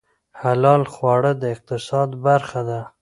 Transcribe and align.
حلال 0.41 0.83
خواړه 0.93 1.31
د 1.41 1.43
اقتصاد 1.55 2.09
برخه 2.25 2.61
ده 2.69 2.81